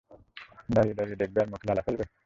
দাঁড়িয়ে 0.69 0.97
দাঁড়িয়ে 0.97 1.19
দেখবে 1.21 1.37
আর 1.41 1.47
মুখে 1.51 1.65
লালা 1.67 1.83
ফেলবে? 1.85 2.05